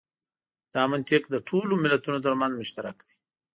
دا 0.73 0.83
منطق 0.91 1.23
د 1.29 1.35
ټولو 1.47 1.73
ملتونو 1.83 2.19
تر 2.25 2.33
منځ 2.41 2.53
مشترک 2.61 2.97
دی. 3.07 3.15